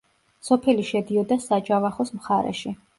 სოფელი 0.47 0.87
შედიოდა 0.93 1.39
საჯავახოს 1.47 2.17
მხარეში. 2.19 2.79